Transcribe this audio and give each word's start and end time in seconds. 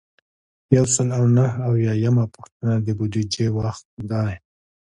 یو 0.75 0.85
سل 0.93 1.07
او 1.17 1.23
نهه 1.37 1.53
اویایمه 1.69 2.25
پوښتنه 2.35 2.73
د 2.85 2.87
بودیجې 2.97 3.47
وخت 3.57 3.85
دی. 4.09 4.33